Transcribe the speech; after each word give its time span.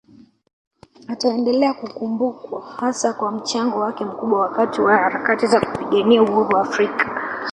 Ataendelea 1.09 1.73
kukumbukwa 1.73 2.61
hasa 2.75 3.13
kwa 3.13 3.31
mchango 3.31 3.79
wake 3.79 4.05
mkubwa 4.05 4.39
wakati 4.39 4.81
wa 4.81 4.97
harakati 4.97 5.47
za 5.47 5.59
kupigania 5.61 6.21
uhuru 6.23 6.57
Afrika 6.57 7.21